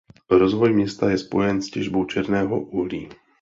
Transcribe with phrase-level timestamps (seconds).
[0.31, 3.09] Rozvoj města je spojen s těžbou černého uhlí.